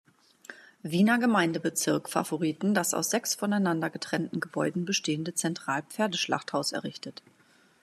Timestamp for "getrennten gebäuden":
3.91-4.83